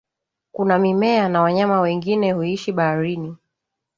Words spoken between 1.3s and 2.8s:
wanyama wengine huishi